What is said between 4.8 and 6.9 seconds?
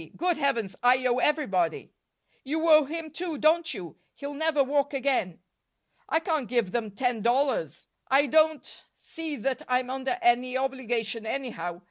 again." "I can't give them